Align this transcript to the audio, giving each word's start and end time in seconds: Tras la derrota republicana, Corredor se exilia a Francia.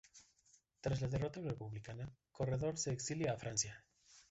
Tras 0.79 0.99
la 0.99 1.09
derrota 1.09 1.41
republicana, 1.41 2.11
Corredor 2.31 2.75
se 2.79 2.91
exilia 2.91 3.33
a 3.33 3.37
Francia. 3.37 3.85